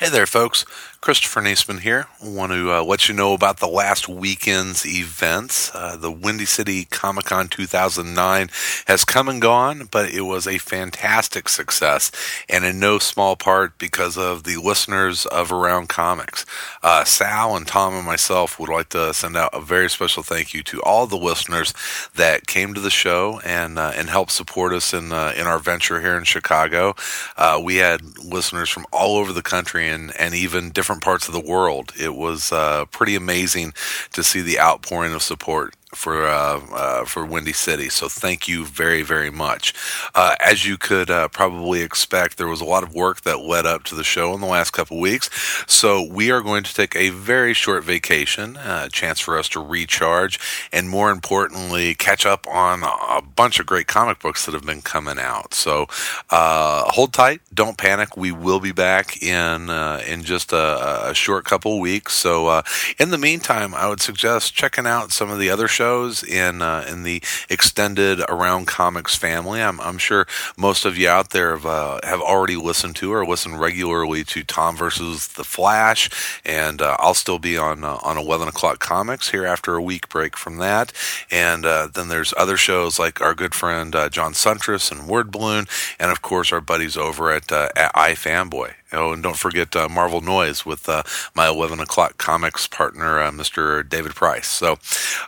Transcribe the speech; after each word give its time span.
Hey 0.00 0.08
there, 0.08 0.26
folks. 0.26 0.64
Christopher 1.04 1.42
Neseman 1.42 1.80
here. 1.80 2.06
I 2.22 2.28
want 2.30 2.52
to 2.52 2.72
uh, 2.72 2.82
let 2.82 3.10
you 3.10 3.14
know 3.14 3.34
about 3.34 3.58
the 3.58 3.68
last 3.68 4.08
weekend's 4.08 4.86
events. 4.86 5.70
Uh, 5.74 5.98
the 5.98 6.10
Windy 6.10 6.46
City 6.46 6.86
Comic 6.86 7.26
Con 7.26 7.46
2009 7.46 8.48
has 8.86 9.04
come 9.04 9.28
and 9.28 9.40
gone, 9.40 9.86
but 9.90 10.10
it 10.10 10.22
was 10.22 10.46
a 10.46 10.56
fantastic 10.56 11.50
success, 11.50 12.10
and 12.48 12.64
in 12.64 12.80
no 12.80 12.98
small 12.98 13.36
part 13.36 13.76
because 13.76 14.16
of 14.16 14.44
the 14.44 14.56
listeners 14.56 15.26
of 15.26 15.52
Around 15.52 15.90
Comics. 15.90 16.46
Uh, 16.82 17.04
Sal 17.04 17.54
and 17.54 17.66
Tom 17.66 17.92
and 17.92 18.06
myself 18.06 18.58
would 18.58 18.70
like 18.70 18.88
to 18.88 19.12
send 19.12 19.36
out 19.36 19.50
a 19.52 19.60
very 19.60 19.90
special 19.90 20.22
thank 20.22 20.54
you 20.54 20.62
to 20.62 20.82
all 20.84 21.06
the 21.06 21.18
listeners 21.18 21.74
that 22.14 22.46
came 22.46 22.72
to 22.72 22.80
the 22.80 22.88
show 22.88 23.40
and 23.44 23.78
uh, 23.78 23.92
and 23.94 24.08
helped 24.08 24.32
support 24.32 24.72
us 24.72 24.94
in 24.94 25.12
uh, 25.12 25.34
in 25.36 25.46
our 25.46 25.58
venture 25.58 26.00
here 26.00 26.16
in 26.16 26.24
Chicago. 26.24 26.94
Uh, 27.36 27.60
we 27.62 27.76
had 27.76 28.16
listeners 28.24 28.70
from 28.70 28.86
all 28.90 29.18
over 29.18 29.30
the 29.34 29.42
country 29.42 29.90
and, 29.94 30.12
and 30.18 30.34
even 30.34 30.70
different 30.70 31.02
parts 31.02 31.28
of 31.28 31.34
the 31.34 31.40
world. 31.40 31.92
It 31.98 32.14
was 32.14 32.52
uh, 32.52 32.84
pretty 32.86 33.14
amazing 33.14 33.72
to 34.12 34.22
see 34.22 34.42
the 34.42 34.60
outpouring 34.60 35.14
of 35.14 35.22
support 35.22 35.74
for 35.94 36.26
uh, 36.26 36.60
uh, 36.72 37.04
for 37.04 37.24
Windy 37.24 37.52
City. 37.52 37.88
So 37.88 38.08
thank 38.08 38.48
you 38.48 38.64
very 38.64 39.02
very 39.02 39.30
much. 39.30 39.72
Uh, 40.14 40.34
as 40.40 40.66
you 40.66 40.76
could 40.76 41.10
uh, 41.10 41.28
probably 41.28 41.82
expect, 41.82 42.36
there 42.36 42.48
was 42.48 42.60
a 42.60 42.64
lot 42.64 42.82
of 42.82 42.94
work 42.94 43.22
that 43.22 43.40
led 43.40 43.66
up 43.66 43.84
to 43.84 43.94
the 43.94 44.04
show 44.04 44.34
in 44.34 44.40
the 44.40 44.46
last 44.46 44.70
couple 44.72 45.00
weeks. 45.00 45.30
So 45.66 46.02
we 46.02 46.30
are 46.30 46.40
going 46.40 46.64
to 46.64 46.74
take 46.74 46.96
a 46.96 47.10
very 47.10 47.54
short 47.54 47.84
vacation, 47.84 48.56
uh, 48.56 48.84
a 48.86 48.90
chance 48.90 49.20
for 49.20 49.38
us 49.38 49.48
to 49.50 49.60
recharge, 49.60 50.40
and 50.72 50.88
more 50.88 51.10
importantly, 51.10 51.94
catch 51.94 52.26
up 52.26 52.46
on 52.48 52.82
a 52.82 53.22
bunch 53.22 53.60
of 53.60 53.66
great 53.66 53.86
comic 53.86 54.18
books 54.18 54.44
that 54.46 54.52
have 54.52 54.66
been 54.66 54.82
coming 54.82 55.18
out. 55.18 55.54
So 55.54 55.86
uh, 56.30 56.84
hold 56.90 57.12
tight, 57.12 57.40
don't 57.52 57.78
panic. 57.78 58.16
We 58.16 58.32
will 58.32 58.60
be 58.60 58.72
back 58.72 59.22
in 59.22 59.70
in 60.04 60.24
just 60.24 60.52
a, 60.52 61.10
a, 61.10 61.14
short 61.14 61.44
couple 61.44 61.80
weeks. 61.80 62.12
So 62.12 62.62
in 62.98 63.10
the 63.10 63.18
meantime, 63.18 63.74
I 63.74 63.88
would 63.88 64.00
suggest 64.00 64.54
checking 64.54 64.86
out 64.86 65.12
some 65.12 65.30
of 65.30 65.38
the 65.38 65.50
other 65.50 65.68
shows 65.68 65.83
shows 65.84 66.22
in 66.22 66.62
uh, 66.62 66.82
in 66.88 67.02
the 67.02 67.22
extended 67.50 68.20
Around 68.30 68.66
Comics 68.66 69.14
family. 69.14 69.60
I'm, 69.60 69.78
I'm 69.82 69.98
sure 69.98 70.26
most 70.56 70.86
of 70.86 70.96
you 70.96 71.10
out 71.10 71.30
there 71.30 71.50
have, 71.50 71.66
uh, 71.66 72.00
have 72.02 72.22
already 72.22 72.56
listened 72.56 72.96
to 72.96 73.12
or 73.12 73.26
listen 73.26 73.56
regularly 73.56 74.24
to 74.24 74.42
Tom 74.44 74.76
versus 74.76 75.28
the 75.28 75.44
Flash, 75.44 76.08
and 76.42 76.80
uh, 76.80 76.96
I'll 76.98 77.12
still 77.12 77.38
be 77.38 77.58
on 77.58 77.84
uh, 77.84 77.98
on 78.02 78.16
11 78.16 78.48
o'clock 78.48 78.78
comics 78.78 79.30
here 79.30 79.44
after 79.44 79.74
a 79.74 79.82
week 79.82 80.08
break 80.08 80.38
from 80.38 80.56
that. 80.56 80.90
And 81.30 81.66
uh, 81.66 81.88
then 81.92 82.08
there's 82.08 82.32
other 82.38 82.56
shows 82.56 82.98
like 82.98 83.20
our 83.20 83.34
good 83.34 83.54
friend 83.54 83.92
John 84.10 84.32
Siuntres 84.32 84.90
and 84.90 85.06
Word 85.06 85.30
Balloon, 85.30 85.66
and 85.98 86.10
of 86.10 86.22
course 86.22 86.50
our 86.50 86.62
buddies 86.62 86.96
over 86.96 87.30
at, 87.30 87.52
at 87.52 87.92
iFanboy. 87.94 88.72
Oh, 88.94 89.12
and 89.12 89.22
don't 89.22 89.36
forget 89.36 89.74
uh, 89.76 89.88
Marvel 89.88 90.20
Noise 90.20 90.64
with 90.64 90.88
uh, 90.88 91.02
my 91.34 91.48
11 91.48 91.80
o'clock 91.80 92.18
comics 92.18 92.66
partner, 92.66 93.20
uh, 93.20 93.30
Mr. 93.30 93.86
David 93.88 94.14
Price. 94.14 94.46
So, 94.46 94.78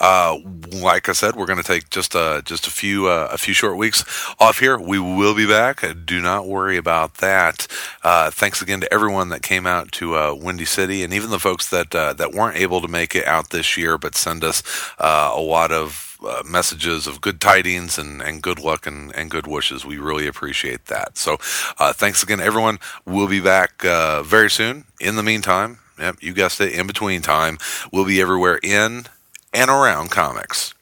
uh, 0.00 0.38
like 0.72 1.08
I 1.08 1.12
said, 1.12 1.36
we're 1.36 1.46
going 1.46 1.58
to 1.58 1.64
take 1.64 1.90
just 1.90 2.14
a 2.14 2.42
just 2.44 2.66
a 2.66 2.70
few 2.70 3.06
uh, 3.06 3.28
a 3.30 3.38
few 3.38 3.54
short 3.54 3.76
weeks 3.76 4.04
off 4.38 4.58
here. 4.58 4.78
We 4.78 4.98
will 4.98 5.34
be 5.34 5.46
back. 5.46 5.84
Do 6.04 6.20
not 6.20 6.46
worry 6.46 6.76
about 6.76 7.16
that. 7.16 7.66
Uh, 8.02 8.30
thanks 8.30 8.62
again 8.62 8.80
to 8.80 8.92
everyone 8.92 9.28
that 9.28 9.42
came 9.42 9.66
out 9.66 9.92
to 9.92 10.34
Windy 10.36 10.64
City, 10.64 11.02
and 11.04 11.12
even 11.12 11.30
the 11.30 11.38
folks 11.38 11.68
that 11.70 11.90
that 11.90 12.32
weren't 12.32 12.56
able 12.56 12.80
to 12.80 12.88
make 12.88 13.14
it 13.14 13.26
out 13.26 13.50
this 13.50 13.76
year, 13.76 13.98
but 13.98 14.14
send 14.14 14.42
us 14.42 14.62
a 14.98 15.40
lot 15.40 15.70
of 15.72 16.09
uh, 16.26 16.42
messages 16.44 17.06
of 17.06 17.20
good 17.20 17.40
tidings 17.40 17.98
and, 17.98 18.22
and 18.22 18.42
good 18.42 18.58
luck 18.58 18.86
and, 18.86 19.14
and 19.14 19.30
good 19.30 19.46
wishes. 19.46 19.84
We 19.84 19.98
really 19.98 20.26
appreciate 20.26 20.86
that. 20.86 21.18
So, 21.18 21.38
uh, 21.78 21.92
thanks 21.92 22.22
again, 22.22 22.40
everyone. 22.40 22.78
We'll 23.04 23.28
be 23.28 23.40
back 23.40 23.84
uh, 23.84 24.22
very 24.22 24.50
soon. 24.50 24.84
In 25.00 25.16
the 25.16 25.22
meantime, 25.22 25.78
yep, 25.98 26.16
you 26.20 26.32
guessed 26.32 26.60
it, 26.60 26.72
in 26.72 26.86
between 26.86 27.22
time, 27.22 27.58
we'll 27.92 28.06
be 28.06 28.20
everywhere 28.20 28.58
in 28.62 29.06
and 29.52 29.70
around 29.70 30.10
comics. 30.10 30.74